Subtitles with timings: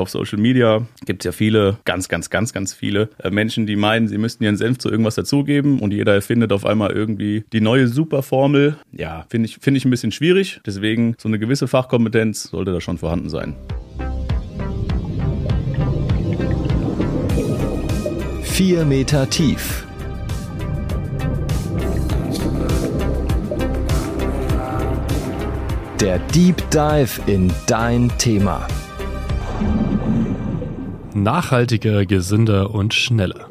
[0.00, 3.76] auf Social Media gibt es ja viele, ganz, ganz, ganz, ganz viele äh, Menschen, die
[3.76, 7.60] meinen, sie müssten ihren Senf zu irgendwas dazugeben und jeder erfindet auf einmal irgendwie die
[7.60, 8.76] neue Superformel.
[8.92, 10.60] Ja, finde ich, finde ich ein bisschen schwierig.
[10.66, 13.54] Deswegen so eine gewisse Fachkompetenz sollte da schon vorhanden sein.
[18.42, 19.86] Vier Meter tief.
[26.00, 28.66] Der Deep Dive in dein Thema.
[31.14, 33.50] Nachhaltiger, gesünder und schneller.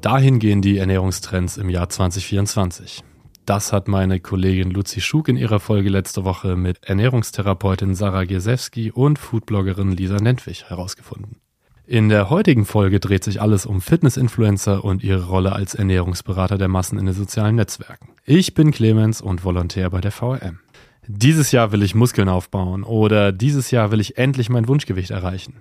[0.00, 3.02] Dahin gehen die Ernährungstrends im Jahr 2024.
[3.44, 8.92] Das hat meine Kollegin Luzi Schug in ihrer Folge letzte Woche mit Ernährungstherapeutin Sarah Giesewski
[8.92, 11.40] und Foodbloggerin Lisa Nentwich herausgefunden.
[11.86, 16.68] In der heutigen Folge dreht sich alles um Fitness-Influencer und ihre Rolle als Ernährungsberater der
[16.68, 18.10] Massen in den sozialen Netzwerken.
[18.24, 20.60] Ich bin Clemens und Volontär bei der VRM
[21.06, 25.60] dieses Jahr will ich Muskeln aufbauen oder dieses Jahr will ich endlich mein Wunschgewicht erreichen.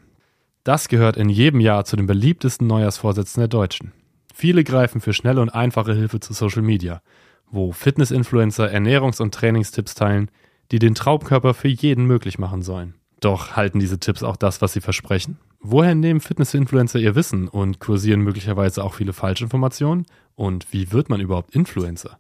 [0.64, 3.94] Das gehört in jedem Jahr zu den beliebtesten Neujahrsvorsätzen der Deutschen.
[4.34, 7.02] Viele greifen für schnelle und einfache Hilfe zu Social Media,
[7.50, 10.30] wo Fitness-Influencer Ernährungs- und Trainingstipps teilen,
[10.72, 12.94] die den Traumkörper für jeden möglich machen sollen.
[13.20, 15.40] Doch halten diese Tipps auch das, was sie versprechen?
[15.60, 20.06] Woher nehmen Fitness-Influencer ihr Wissen und kursieren möglicherweise auch viele Falschinformationen?
[20.36, 22.18] Und wie wird man überhaupt Influencer?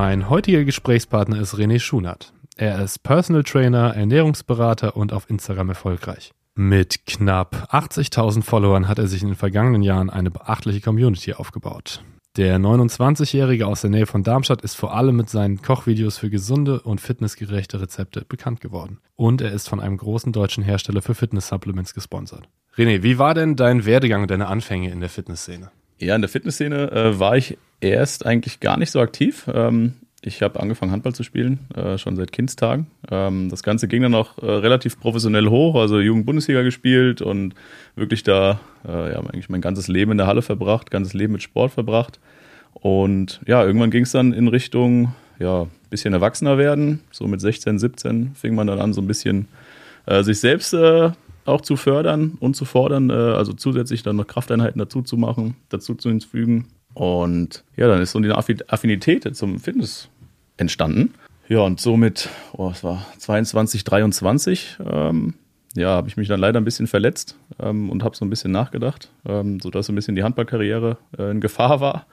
[0.00, 2.32] Mein heutiger Gesprächspartner ist René Schunert.
[2.56, 6.30] Er ist Personal Trainer, Ernährungsberater und auf Instagram erfolgreich.
[6.54, 12.04] Mit knapp 80.000 Followern hat er sich in den vergangenen Jahren eine beachtliche Community aufgebaut.
[12.36, 16.80] Der 29-Jährige aus der Nähe von Darmstadt ist vor allem mit seinen Kochvideos für gesunde
[16.82, 19.00] und fitnessgerechte Rezepte bekannt geworden.
[19.16, 22.48] Und er ist von einem großen deutschen Hersteller für Fitness-Supplements gesponsert.
[22.76, 25.72] René, wie war denn dein Werdegang und deine Anfänge in der Fitnessszene?
[25.98, 29.48] Ja, in der Fitnessszene äh, war ich erst eigentlich gar nicht so aktiv.
[29.52, 32.88] Ähm, ich habe angefangen, Handball zu spielen, äh, schon seit Kindstagen.
[33.10, 37.54] Ähm, das Ganze ging dann auch äh, relativ professionell hoch, also Jugend-Bundesliga gespielt und
[37.94, 41.42] wirklich da, äh, ja, eigentlich mein ganzes Leben in der Halle verbracht, ganzes Leben mit
[41.42, 42.18] Sport verbracht.
[42.74, 47.00] Und ja, irgendwann ging es dann in Richtung, ja, bisschen erwachsener werden.
[47.10, 49.48] So mit 16, 17 fing man dann an, so ein bisschen
[50.06, 51.10] äh, sich selbst äh,
[51.48, 55.56] auch zu fördern und zu fordern, äh, also zusätzlich dann noch Krafteinheiten dazu zu machen,
[55.68, 56.68] dazu zu hinzufügen.
[56.94, 60.08] Und ja, dann ist so eine Affinität zum Fitness
[60.56, 61.14] entstanden.
[61.48, 65.34] Ja, und somit, oh, es war 22, 23, ähm,
[65.74, 68.52] ja, habe ich mich dann leider ein bisschen verletzt ähm, und habe so ein bisschen
[68.52, 72.06] nachgedacht, ähm, sodass so ein bisschen die Handballkarriere äh, in Gefahr war.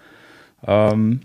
[0.66, 1.22] Ähm,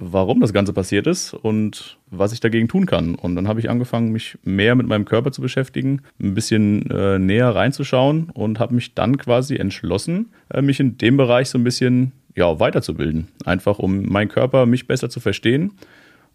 [0.00, 3.14] warum das Ganze passiert ist und was ich dagegen tun kann.
[3.14, 7.18] Und dann habe ich angefangen, mich mehr mit meinem Körper zu beschäftigen, ein bisschen äh,
[7.18, 11.64] näher reinzuschauen und habe mich dann quasi entschlossen, äh, mich in dem Bereich so ein
[11.64, 13.28] bisschen ja, weiterzubilden.
[13.44, 15.72] Einfach um meinen Körper, mich besser zu verstehen,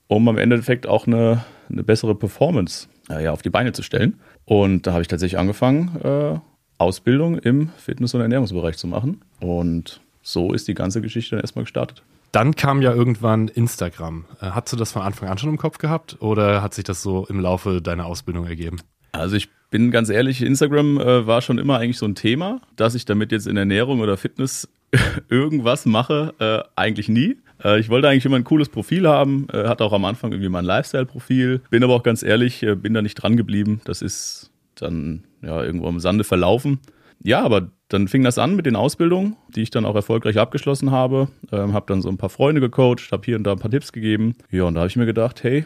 [0.08, 4.20] um am Endeffekt auch eine, eine bessere Performance äh, ja, auf die Beine zu stellen.
[4.46, 6.40] Und da habe ich tatsächlich angefangen, äh,
[6.78, 9.22] Ausbildung im Fitness- und Ernährungsbereich zu machen.
[9.40, 12.04] Und so ist die ganze Geschichte dann erstmal gestartet.
[12.36, 14.26] Dann kam ja irgendwann Instagram.
[14.42, 17.02] Äh, hast du das von Anfang an schon im Kopf gehabt oder hat sich das
[17.02, 18.82] so im Laufe deiner Ausbildung ergeben?
[19.14, 22.94] Also ich bin ganz ehrlich, Instagram äh, war schon immer eigentlich so ein Thema, dass
[22.94, 24.68] ich damit jetzt in Ernährung oder Fitness
[25.30, 27.38] irgendwas mache, äh, eigentlich nie.
[27.78, 31.62] Ich wollte eigentlich immer ein cooles Profil haben, hatte auch am Anfang irgendwie mein Lifestyle-Profil,
[31.70, 33.80] bin aber auch ganz ehrlich, bin da nicht dran geblieben.
[33.86, 36.80] Das ist dann ja irgendwo im Sande verlaufen.
[37.24, 40.92] Ja, aber dann fing das an mit den Ausbildungen, die ich dann auch erfolgreich abgeschlossen
[40.92, 41.28] habe.
[41.52, 43.92] Ähm, habe dann so ein paar Freunde gecoacht, habe hier und da ein paar Tipps
[43.92, 44.36] gegeben.
[44.50, 45.66] Ja, und da habe ich mir gedacht, hey,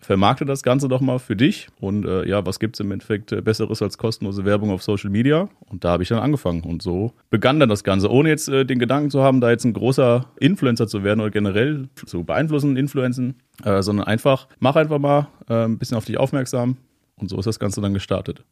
[0.00, 1.68] vermarkte das Ganze doch mal für dich.
[1.80, 5.10] Und äh, ja, was gibt es im Endeffekt äh, Besseres als kostenlose Werbung auf Social
[5.10, 5.48] Media?
[5.66, 6.62] Und da habe ich dann angefangen.
[6.62, 9.64] Und so begann dann das Ganze, ohne jetzt äh, den Gedanken zu haben, da jetzt
[9.64, 14.98] ein großer Influencer zu werden oder generell zu beeinflussen, Influenzen, äh, sondern einfach, mach einfach
[14.98, 16.76] mal äh, ein bisschen auf dich aufmerksam.
[17.16, 18.44] Und so ist das Ganze dann gestartet.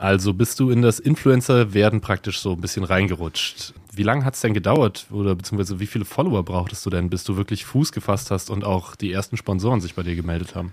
[0.00, 3.74] Also bist du in das Influencer-Werden praktisch so ein bisschen reingerutscht.
[3.92, 7.22] Wie lange hat es denn gedauert oder beziehungsweise wie viele Follower brauchtest du denn, bis
[7.22, 10.72] du wirklich Fuß gefasst hast und auch die ersten Sponsoren sich bei dir gemeldet haben?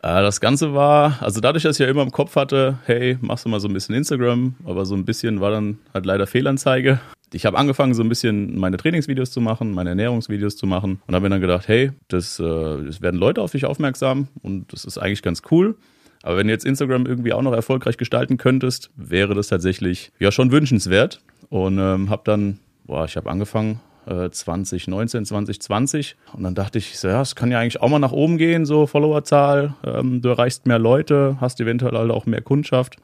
[0.00, 3.46] Äh, das Ganze war, also dadurch, dass ich ja immer im Kopf hatte, hey, machst
[3.46, 7.00] du mal so ein bisschen Instagram, aber so ein bisschen war dann halt leider Fehlanzeige.
[7.32, 11.14] Ich habe angefangen, so ein bisschen meine Trainingsvideos zu machen, meine Ernährungsvideos zu machen und
[11.16, 14.84] habe mir dann gedacht, hey, das, äh, das werden Leute auf dich aufmerksam und das
[14.84, 15.74] ist eigentlich ganz cool.
[16.28, 20.30] Aber wenn du jetzt Instagram irgendwie auch noch erfolgreich gestalten könntest, wäre das tatsächlich ja
[20.30, 21.22] schon wünschenswert.
[21.48, 26.98] Und ähm, habe dann, boah, ich habe angefangen äh, 2019, 2020 und dann dachte ich,
[26.98, 29.74] so, ja, es kann ja eigentlich auch mal nach oben gehen, so Followerzahl.
[29.82, 32.96] Ähm, du erreichst mehr Leute, hast eventuell auch mehr Kundschaft.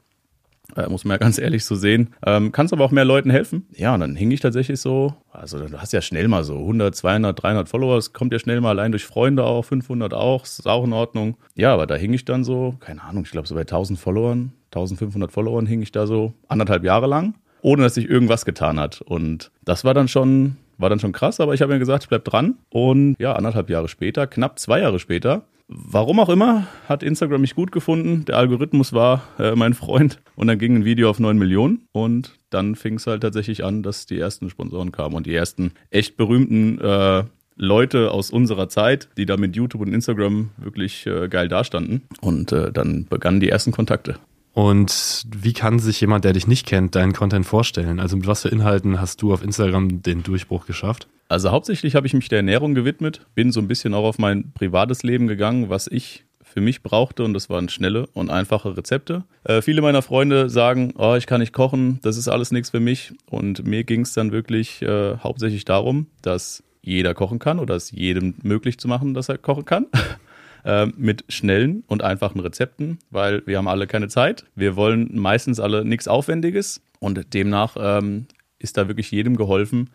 [0.75, 2.13] Äh, muss man ja ganz ehrlich so sehen.
[2.25, 3.67] Ähm, kannst aber auch mehr Leuten helfen.
[3.75, 6.95] Ja, und dann hing ich tatsächlich so, also du hast ja schnell mal so 100,
[6.95, 10.67] 200, 300 Follower, das kommt ja schnell mal allein durch Freunde auch, 500 auch, ist
[10.67, 11.37] auch in Ordnung.
[11.55, 14.53] Ja, aber da hing ich dann so, keine Ahnung, ich glaube so bei 1000 Followern,
[14.67, 19.01] 1500 Followern hing ich da so anderthalb Jahre lang, ohne dass sich irgendwas getan hat.
[19.01, 22.09] Und das war dann schon, war dann schon krass, aber ich habe mir gesagt, ich
[22.09, 22.55] bleib dran.
[22.69, 27.55] Und ja, anderthalb Jahre später, knapp zwei Jahre später, Warum auch immer, hat Instagram mich
[27.55, 28.25] gut gefunden.
[28.25, 30.21] Der Algorithmus war äh, mein Freund.
[30.35, 31.87] Und dann ging ein Video auf 9 Millionen.
[31.91, 35.71] Und dann fing es halt tatsächlich an, dass die ersten Sponsoren kamen und die ersten
[35.89, 37.23] echt berühmten äh,
[37.55, 42.03] Leute aus unserer Zeit, die da mit YouTube und Instagram wirklich äh, geil dastanden.
[42.21, 44.19] Und äh, dann begannen die ersten Kontakte.
[44.55, 47.99] Und wie kann sich jemand, der dich nicht kennt, deinen Content vorstellen?
[47.99, 51.09] Also mit was für Inhalten hast du auf Instagram den Durchbruch geschafft?
[51.27, 54.53] Also hauptsächlich habe ich mich der Ernährung gewidmet, bin so ein bisschen auch auf mein
[54.53, 59.25] privates Leben gegangen, was ich für mich brauchte und das waren schnelle und einfache Rezepte.
[59.43, 62.79] Äh, viele meiner Freunde sagen, oh, ich kann nicht kochen, das ist alles nichts für
[62.79, 67.75] mich und mir ging es dann wirklich äh, hauptsächlich darum, dass jeder kochen kann oder
[67.75, 69.87] es jedem möglich zu machen, dass er kochen kann.
[70.65, 74.45] äh, mit schnellen und einfachen Rezepten, weil wir haben alle keine Zeit.
[74.55, 78.25] Wir wollen meistens alle nichts Aufwendiges und demnach ähm,
[78.59, 79.91] ist da wirklich jedem geholfen,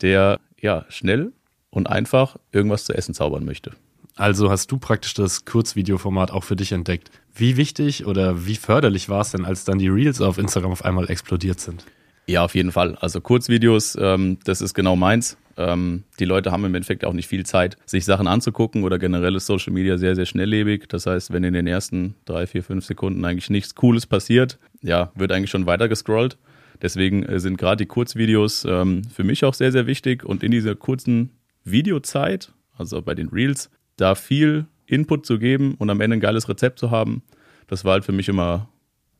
[0.00, 1.32] der ja schnell
[1.70, 3.72] und einfach irgendwas zu essen zaubern möchte.
[4.16, 7.12] Also hast du praktisch das Kurzvideoformat auch für dich entdeckt.
[7.32, 10.84] Wie wichtig oder wie förderlich war es denn, als dann die Reels auf Instagram auf
[10.84, 11.84] einmal explodiert sind?
[12.28, 12.94] Ja, auf jeden Fall.
[12.96, 15.38] Also Kurzvideos, ähm, das ist genau meins.
[15.56, 19.34] Ähm, die Leute haben im Endeffekt auch nicht viel Zeit, sich Sachen anzugucken oder generell
[19.34, 20.88] ist Social Media sehr, sehr schnelllebig.
[20.88, 25.10] Das heißt, wenn in den ersten drei, vier, fünf Sekunden eigentlich nichts Cooles passiert, ja,
[25.14, 26.36] wird eigentlich schon weiter gescrollt.
[26.82, 30.50] Deswegen äh, sind gerade die Kurzvideos ähm, für mich auch sehr, sehr wichtig und in
[30.50, 31.30] dieser kurzen
[31.64, 36.46] Videozeit, also bei den Reels, da viel Input zu geben und am Ende ein geiles
[36.46, 37.22] Rezept zu haben,
[37.68, 38.68] das war halt für mich immer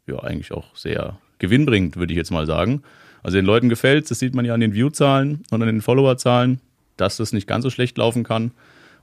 [0.07, 2.82] ja eigentlich auch sehr gewinnbringend, würde ich jetzt mal sagen.
[3.23, 6.61] Also den Leuten gefällt das sieht man ja an den View-Zahlen und an den Follower-Zahlen,
[6.96, 8.52] dass das nicht ganz so schlecht laufen kann.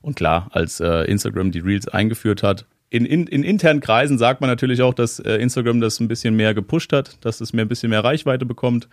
[0.02, 4.40] Und klar, als äh, Instagram die Reels eingeführt hat, in, in, in, internen Kreisen sagt
[4.40, 7.64] man natürlich auch, dass äh, Instagram das ein bisschen mehr gepusht hat, dass es mehr
[7.64, 8.88] ein bisschen mehr Reichweite bekommt.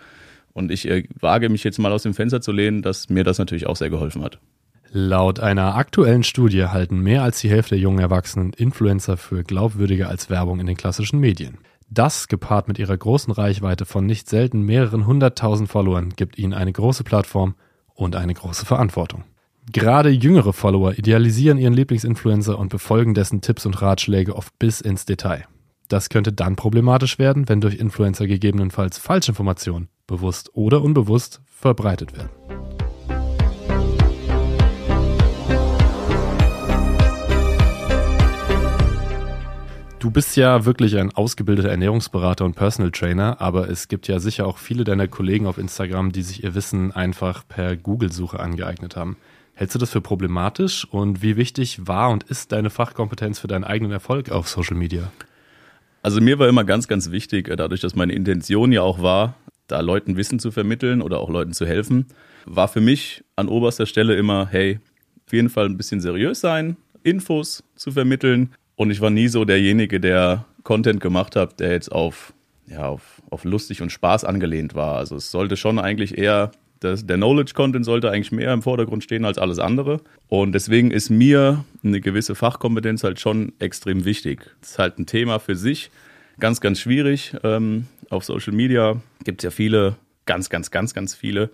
[0.53, 3.37] Und ich äh, wage mich jetzt mal aus dem Fenster zu lehnen, dass mir das
[3.37, 4.39] natürlich auch sehr geholfen hat.
[4.91, 10.07] Laut einer aktuellen Studie halten mehr als die Hälfte der jungen Erwachsenen Influencer für glaubwürdiger
[10.07, 11.57] als Werbung in den klassischen Medien.
[11.93, 16.73] Das, gepaart mit ihrer großen Reichweite von nicht selten mehreren hunderttausend Followern, gibt ihnen eine
[16.73, 17.53] große Plattform
[17.93, 19.25] und eine große Verantwortung.
[19.71, 25.05] Gerade jüngere Follower idealisieren ihren Lieblingsinfluencer und befolgen dessen Tipps und Ratschläge oft bis ins
[25.05, 25.45] Detail.
[25.87, 32.62] Das könnte dann problematisch werden, wenn durch Influencer gegebenenfalls Falschinformationen, bewusst oder unbewusst, verbreitet werden.
[40.03, 44.45] Du bist ja wirklich ein ausgebildeter Ernährungsberater und Personal Trainer, aber es gibt ja sicher
[44.45, 49.15] auch viele deiner Kollegen auf Instagram, die sich ihr Wissen einfach per Google-Suche angeeignet haben.
[49.53, 53.63] Hältst du das für problematisch und wie wichtig war und ist deine Fachkompetenz für deinen
[53.63, 55.09] eigenen Erfolg auf Social Media?
[56.01, 59.35] Also mir war immer ganz, ganz wichtig, äh, dadurch, dass meine Intention ja auch war,
[59.67, 62.07] da Leuten Wissen zu vermitteln oder auch Leuten zu helfen,
[62.45, 64.81] war für mich an oberster Stelle immer, hey,
[65.25, 69.45] auf jeden Fall ein bisschen seriös sein, Infos zu vermitteln, und ich war nie so
[69.45, 72.33] derjenige, der Content gemacht hat, der jetzt auf,
[72.67, 74.97] ja, auf, auf lustig und Spaß angelehnt war.
[74.97, 79.25] Also es sollte schon eigentlich eher, das, der Knowledge-Content sollte eigentlich mehr im Vordergrund stehen
[79.25, 80.01] als alles andere.
[80.27, 84.51] Und deswegen ist mir eine gewisse Fachkompetenz halt schon extrem wichtig.
[84.62, 85.91] Das ist halt ein Thema für sich,
[86.39, 87.36] ganz, ganz schwierig.
[87.43, 91.50] Ähm, auf Social Media gibt es ja viele, ganz, ganz, ganz, ganz viele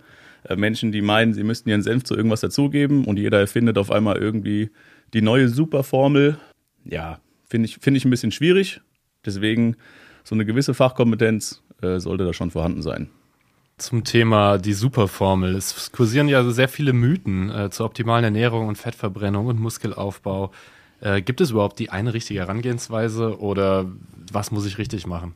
[0.48, 3.90] äh, Menschen, die meinen, sie müssten ihren Senf zu irgendwas dazugeben und jeder erfindet auf
[3.90, 4.70] einmal irgendwie
[5.12, 6.38] die neue Superformel
[6.84, 8.80] ja, finde ich, find ich ein bisschen schwierig.
[9.24, 9.76] Deswegen
[10.24, 13.10] so eine gewisse Fachkompetenz äh, sollte da schon vorhanden sein.
[13.78, 15.54] Zum Thema die Superformel.
[15.54, 20.52] Es kursieren ja sehr viele Mythen äh, zur optimalen Ernährung und Fettverbrennung und Muskelaufbau.
[21.00, 23.90] Äh, gibt es überhaupt die eine richtige Herangehensweise oder
[24.32, 25.34] was muss ich richtig machen?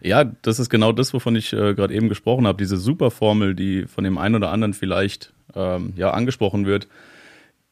[0.00, 2.58] Ja, das ist genau das, wovon ich äh, gerade eben gesprochen habe.
[2.58, 6.88] Diese Superformel, die von dem einen oder anderen vielleicht ähm, ja, angesprochen wird,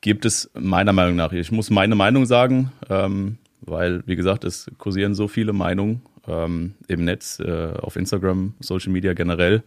[0.04, 4.70] gibt es meiner Meinung nach, ich muss meine Meinung sagen, ähm, weil, wie gesagt, es
[4.76, 9.62] kursieren so viele Meinungen ähm, im Netz, äh, auf Instagram, Social Media generell.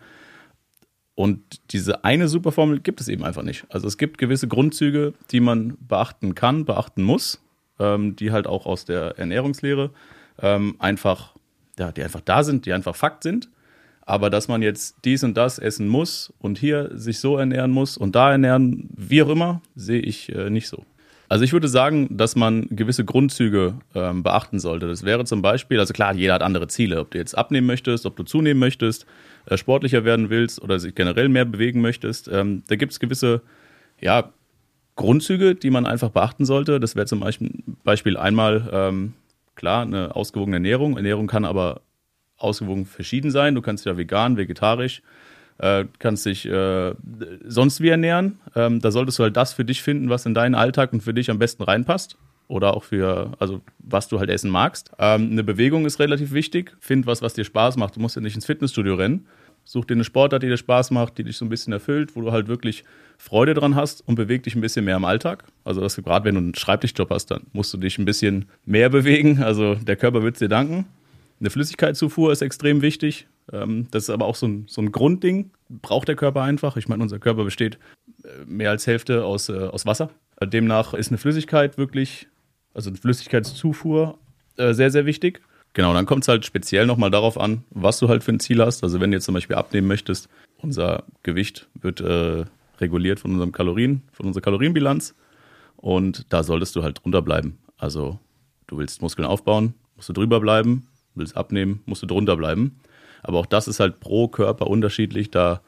[1.15, 1.41] Und
[1.72, 3.65] diese eine Superformel gibt es eben einfach nicht.
[3.70, 7.41] Also es gibt gewisse Grundzüge, die man beachten kann, beachten muss,
[7.79, 9.89] ähm, die halt auch aus der Ernährungslehre
[10.39, 11.34] ähm, einfach,
[11.79, 13.50] ja, die einfach da sind, die einfach Fakt sind.
[14.08, 17.98] Aber dass man jetzt dies und das essen muss und hier sich so ernähren muss
[17.98, 20.86] und da ernähren, wie auch immer, sehe ich äh, nicht so.
[21.28, 24.88] Also ich würde sagen, dass man gewisse Grundzüge ähm, beachten sollte.
[24.88, 27.02] Das wäre zum Beispiel, also klar, jeder hat andere Ziele.
[27.02, 29.06] Ob du jetzt abnehmen möchtest, ob du zunehmen möchtest,
[29.46, 32.30] äh, sportlicher werden willst oder sich generell mehr bewegen möchtest.
[32.30, 33.42] Ähm, da gibt es gewisse
[34.00, 34.32] ja,
[34.96, 36.80] Grundzüge, die man einfach beachten sollte.
[36.80, 37.26] Das wäre zum
[37.84, 39.16] Beispiel einmal, ähm,
[39.56, 40.96] klar, eine ausgewogene Ernährung.
[40.96, 41.82] Ernährung kann aber
[42.38, 43.56] ausgewogen verschieden sein.
[43.56, 45.01] Du kannst ja vegan, vegetarisch,
[45.58, 46.94] äh, kannst dich äh,
[47.46, 48.39] sonst wie ernähren.
[48.56, 51.13] Ähm, da solltest du halt das für dich finden, was in deinen Alltag und für
[51.13, 52.17] dich am besten reinpasst.
[52.50, 54.91] Oder auch für, also was du halt essen magst.
[55.00, 56.75] Ähm, eine Bewegung ist relativ wichtig.
[56.79, 57.98] Find was, was dir Spaß macht.
[57.98, 59.27] Du musst ja nicht ins Fitnessstudio rennen.
[59.65, 62.22] Such dir eine Sportart, die dir Spaß macht, die dich so ein bisschen erfüllt, wo
[62.22, 62.86] du halt wirklich
[63.17, 65.44] Freude dran hast und beweg dich ein bisschen mehr im Alltag.
[65.65, 69.44] Also gerade wenn du einen Schreibtischjob hast, dann musst du dich ein bisschen mehr bewegen.
[69.44, 70.86] Also der Körper wird es dir danken.
[71.39, 73.27] Eine Flüssigkeitszufuhr ist extrem wichtig.
[73.51, 76.77] Ähm, das ist aber auch so ein, so ein Grundding, braucht der Körper einfach.
[76.77, 77.77] Ich meine, unser Körper besteht
[78.24, 80.10] äh, mehr als Hälfte aus, äh, aus Wasser.
[80.41, 82.27] Demnach ist eine Flüssigkeit wirklich,
[82.74, 84.17] also eine Flüssigkeitszufuhr
[84.58, 85.41] äh, sehr, sehr wichtig.
[85.74, 88.63] Genau, dann kommt es halt speziell nochmal darauf an, was du halt für ein Ziel
[88.63, 88.84] hast.
[88.84, 92.46] Also wenn du jetzt zum Beispiel abnehmen möchtest, unser Gewicht wird äh,
[92.79, 95.13] reguliert von unserem Kalorien, von unserer Kalorienbilanz.
[95.75, 97.60] Und da solltest du halt drunter bleiben.
[97.77, 98.20] Also
[98.65, 100.88] du willst Muskeln aufbauen, musst du drüber bleiben,
[101.18, 102.80] willst abnehmen, musst du drunter bleiben.
[103.24, 105.32] Aber auch das ist halt pro Körper unterschiedlich.
[105.32, 105.62] Da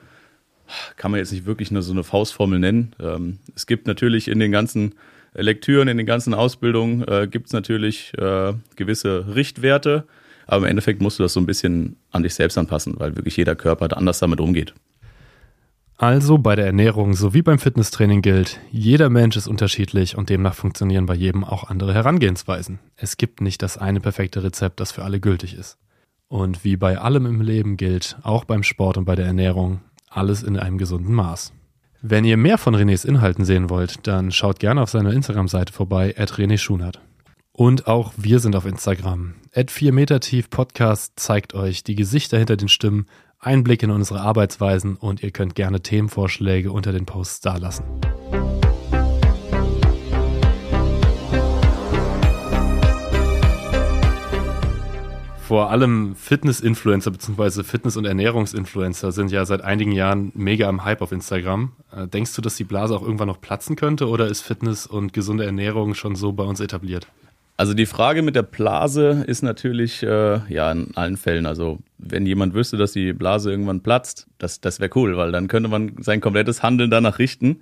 [0.97, 2.95] kann man jetzt nicht wirklich nur so eine Faustformel nennen.
[2.99, 4.95] Ähm, es gibt natürlich in den ganzen
[5.33, 10.05] Lektüren, in den ganzen Ausbildungen, äh, gibt es natürlich äh, gewisse Richtwerte.
[10.47, 13.37] Aber im Endeffekt musst du das so ein bisschen an dich selbst anpassen, weil wirklich
[13.37, 14.73] jeder Körper anders damit umgeht.
[16.01, 21.05] Also bei der Ernährung sowie beim Fitnesstraining gilt, jeder Mensch ist unterschiedlich und demnach funktionieren
[21.05, 22.79] bei jedem auch andere Herangehensweisen.
[22.95, 25.77] Es gibt nicht das eine perfekte Rezept, das für alle gültig ist.
[26.29, 30.41] Und wie bei allem im Leben gilt, auch beim Sport und bei der Ernährung, alles
[30.41, 31.51] in einem gesunden Maß.
[32.01, 36.15] Wenn ihr mehr von Renés Inhalten sehen wollt, dann schaut gerne auf seiner Instagram-Seite vorbei,
[36.17, 37.01] at René Schunert.
[37.59, 39.33] Und auch wir sind auf Instagram.
[39.53, 43.05] At 4 Meter Tief Podcast zeigt euch die Gesichter hinter den Stimmen,
[43.37, 47.83] Einblick in unsere Arbeitsweisen und ihr könnt gerne Themenvorschläge unter den Posts dalassen.
[55.41, 57.63] Vor allem Fitness-Influencer bzw.
[57.63, 61.73] Fitness- und Ernährungsinfluencer sind ja seit einigen Jahren mega am Hype auf Instagram.
[61.91, 65.11] Äh, denkst du, dass die Blase auch irgendwann noch platzen könnte oder ist Fitness und
[65.11, 67.09] gesunde Ernährung schon so bei uns etabliert?
[67.59, 71.45] Also die Frage mit der Blase ist natürlich äh, ja in allen Fällen.
[71.45, 75.49] Also wenn jemand wüsste, dass die Blase irgendwann platzt, das, das wäre cool, weil dann
[75.49, 77.59] könnte man sein komplettes Handeln danach richten.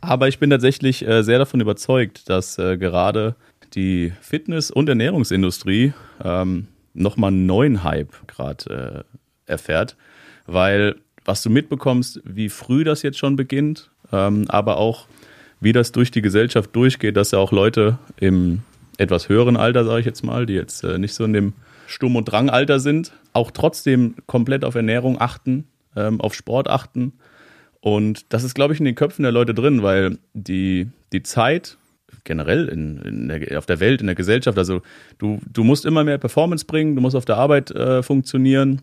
[0.00, 3.36] Aber ich bin tatsächlich äh, sehr davon überzeugt, dass äh, gerade
[3.74, 5.92] die Fitness- und Ernährungsindustrie
[6.24, 9.04] ähm, nochmal einen neuen Hype gerade
[9.46, 9.96] äh, erfährt,
[10.46, 15.06] weil was du mitbekommst, wie früh das jetzt schon beginnt, ähm, aber auch
[15.60, 18.62] wie das durch die Gesellschaft durchgeht, dass ja auch Leute im
[18.98, 21.54] etwas höheren Alter, sage ich jetzt mal, die jetzt äh, nicht so in dem
[21.86, 27.14] Sturm- und Drangalter sind, auch trotzdem komplett auf Ernährung achten, ähm, auf Sport achten.
[27.80, 31.78] Und das ist, glaube ich, in den Köpfen der Leute drin, weil die, die Zeit
[32.24, 34.58] generell in, in der, auf der Welt, in der Gesellschaft.
[34.58, 34.82] Also
[35.18, 38.82] du, du musst immer mehr Performance bringen, du musst auf der Arbeit äh, funktionieren,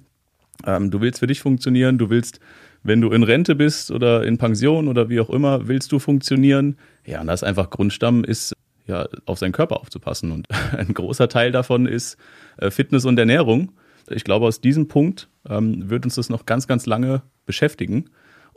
[0.66, 2.40] ähm, du willst für dich funktionieren, du willst,
[2.84, 6.78] wenn du in Rente bist oder in Pension oder wie auch immer, willst du funktionieren.
[7.06, 8.54] Ja, und das ist einfach Grundstamm ist,
[8.88, 10.32] ja, auf seinen Körper aufzupassen.
[10.32, 12.18] Und ein großer Teil davon ist
[12.58, 13.72] äh, Fitness und Ernährung.
[14.10, 18.10] Ich glaube, aus diesem Punkt ähm, wird uns das noch ganz, ganz lange beschäftigen.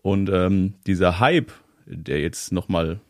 [0.03, 1.53] Und ähm, dieser Hype,
[1.87, 3.01] der jetzt nochmal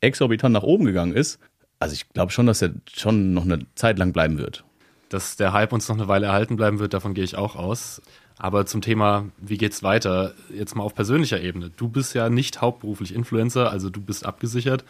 [0.00, 1.38] exorbitant nach oben gegangen ist.
[1.80, 4.64] Also ich glaube schon, dass er schon noch eine Zeit lang bleiben wird.
[5.08, 8.02] Dass der Hype uns noch eine Weile erhalten bleiben wird, davon gehe ich auch aus.
[8.36, 10.34] Aber zum Thema, wie geht's weiter?
[10.52, 11.70] Jetzt mal auf persönlicher Ebene.
[11.70, 14.84] Du bist ja nicht hauptberuflich Influencer, also du bist abgesichert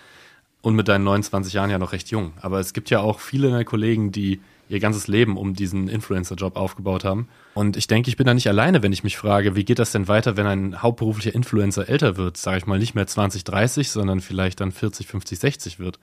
[0.62, 2.32] und mit deinen 29 Jahren ja noch recht jung.
[2.40, 6.56] Aber es gibt ja auch viele deiner Kollegen, die ihr ganzes Leben um diesen Influencer-Job
[6.56, 7.28] aufgebaut haben.
[7.54, 9.92] Und ich denke, ich bin da nicht alleine, wenn ich mich frage, wie geht das
[9.92, 13.90] denn weiter, wenn ein hauptberuflicher Influencer älter wird, sage ich mal nicht mehr 20, 30,
[13.90, 15.98] sondern vielleicht dann 40, 50, 60 wird.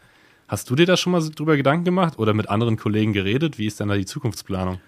[0.47, 3.57] Hast du dir da schon mal drüber Gedanken gemacht oder mit anderen Kollegen geredet?
[3.57, 4.79] Wie ist denn da die Zukunftsplanung?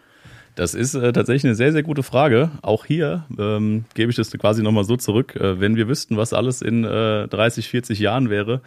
[0.57, 2.49] Das ist äh, tatsächlich eine sehr, sehr gute Frage.
[2.63, 5.35] Auch hier ähm, gebe ich das quasi nochmal so zurück.
[5.35, 8.61] Äh, wenn wir wüssten, was alles in äh, 30, 40 Jahren wäre,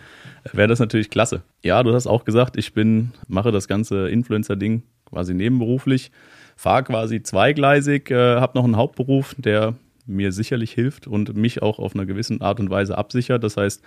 [0.45, 1.43] äh, wäre das natürlich klasse.
[1.65, 6.13] Ja, du hast auch gesagt, ich bin, mache das ganze Influencer-Ding quasi nebenberuflich,
[6.55, 9.75] fahre quasi zweigleisig, äh, habe noch einen Hauptberuf, der
[10.07, 13.43] mir sicherlich hilft und mich auch auf einer gewissen Art und Weise absichert.
[13.43, 13.83] Das heißt,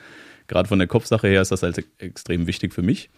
[0.48, 3.10] gerade von der Kopfsache her ist das halt extrem wichtig für mich.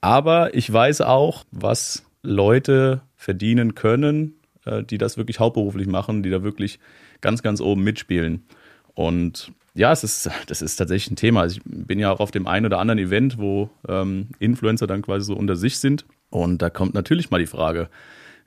[0.00, 6.30] Aber ich weiß auch, was Leute verdienen können, äh, die das wirklich hauptberuflich machen, die
[6.30, 6.80] da wirklich
[7.20, 8.44] ganz, ganz oben mitspielen.
[8.94, 11.42] Und ja, es ist, das ist tatsächlich ein Thema.
[11.42, 15.02] Also ich bin ja auch auf dem einen oder anderen Event, wo ähm, Influencer dann
[15.02, 16.04] quasi so unter sich sind.
[16.30, 17.88] Und da kommt natürlich mal die Frage,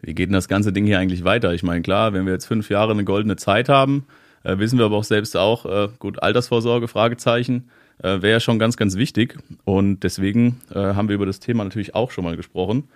[0.02, 1.54] wie geht denn das ganze Ding hier eigentlich weiter?
[1.54, 4.06] Ich meine, klar, wenn wir jetzt fünf Jahre eine goldene Zeit haben,
[4.44, 7.70] äh, wissen wir aber auch selbst auch, äh, gut, Altersvorsorge, Fragezeichen,
[8.00, 9.38] äh, wäre ja schon ganz, ganz wichtig.
[9.66, 12.88] Und deswegen äh, haben wir über das Thema natürlich auch schon mal gesprochen.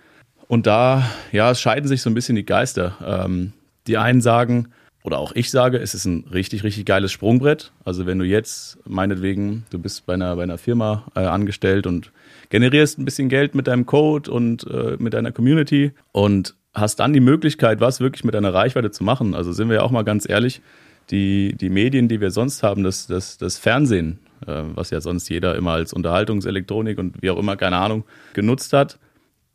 [0.48, 2.96] Und da, ja, es scheiden sich so ein bisschen die Geister.
[3.04, 3.52] Ähm,
[3.86, 4.68] die einen sagen,
[5.02, 7.72] oder auch ich sage, es ist ein richtig, richtig geiles Sprungbrett.
[7.84, 12.12] Also wenn du jetzt, meinetwegen, du bist bei einer, bei einer Firma äh, angestellt und
[12.50, 17.12] generierst ein bisschen Geld mit deinem Code und äh, mit deiner Community und hast dann
[17.12, 19.34] die Möglichkeit, was wirklich mit deiner Reichweite zu machen.
[19.34, 20.62] Also sind wir ja auch mal ganz ehrlich,
[21.10, 25.28] die, die Medien, die wir sonst haben, das, das, das Fernsehen, äh, was ja sonst
[25.28, 28.98] jeder immer als Unterhaltungselektronik und wie auch immer, keine Ahnung, genutzt hat,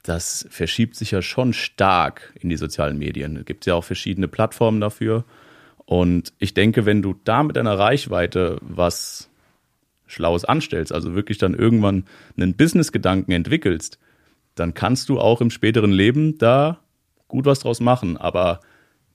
[0.07, 3.35] das verschiebt sich ja schon stark in die sozialen Medien.
[3.35, 5.25] Es gibt ja auch verschiedene Plattformen dafür.
[5.85, 9.29] Und ich denke, wenn du da mit deiner Reichweite was
[10.05, 12.05] Schlaues anstellst, also wirklich dann irgendwann
[12.37, 13.99] einen Business-Gedanken entwickelst,
[14.55, 16.79] dann kannst du auch im späteren Leben da
[17.27, 18.15] gut was draus machen.
[18.15, 18.61] Aber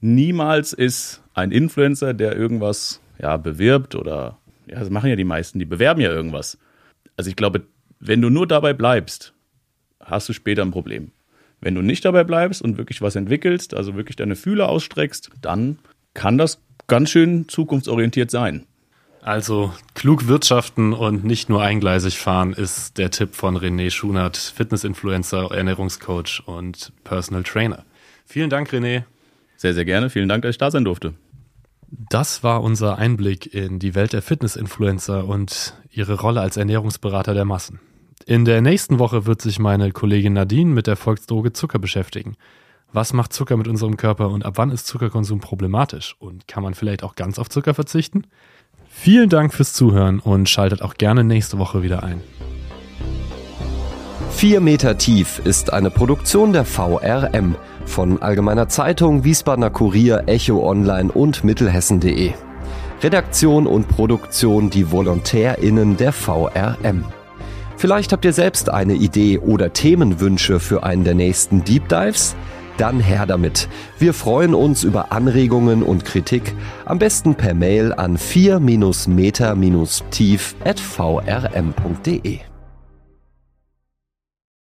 [0.03, 5.59] niemals ist ein Influencer, der irgendwas ja, bewirbt oder, ja, das machen ja die meisten,
[5.59, 6.59] die bewerben ja irgendwas.
[7.17, 7.63] Also ich glaube,
[7.99, 9.33] wenn du nur dabei bleibst,
[10.05, 11.11] hast du später ein Problem.
[11.61, 15.79] Wenn du nicht dabei bleibst und wirklich was entwickelst, also wirklich deine Fühler ausstreckst, dann
[16.15, 18.67] kann das ganz schön zukunftsorientiert sein.
[19.23, 25.53] Also klug wirtschaften und nicht nur eingleisig fahren ist der Tipp von René Schunert, Fitnessinfluencer,
[25.53, 27.85] Ernährungscoach und Personal Trainer.
[28.27, 29.05] Vielen Dank, René.
[29.57, 30.11] Sehr, sehr gerne.
[30.11, 31.15] Vielen Dank, dass ich da sein durfte.
[31.89, 37.45] Das war unser Einblick in die Welt der Fitnessinfluencer und ihre Rolle als Ernährungsberater der
[37.45, 37.79] Massen.
[38.27, 42.37] In der nächsten Woche wird sich meine Kollegin Nadine mit der Volksdroge Zucker beschäftigen.
[42.93, 46.15] Was macht Zucker mit unserem Körper und ab wann ist Zuckerkonsum problematisch?
[46.21, 48.25] Und kann man vielleicht auch ganz auf Zucker verzichten?
[48.89, 52.21] Vielen Dank fürs Zuhören und schaltet auch gerne nächste Woche wieder ein.
[54.31, 61.11] 4 Meter tief ist eine Produktion der VRM von Allgemeiner Zeitung, Wiesbadener Kurier, Echo Online
[61.11, 62.33] und Mittelhessen.de.
[63.03, 67.05] Redaktion und Produktion die VolontärInnen der VRM.
[67.77, 72.37] Vielleicht habt ihr selbst eine Idee oder Themenwünsche für einen der nächsten Deep Dives?
[72.79, 73.69] Dann her damit.
[73.99, 76.55] Wir freuen uns über Anregungen und Kritik,
[76.85, 82.52] am besten per Mail an 4-meter-tief at vrm.de.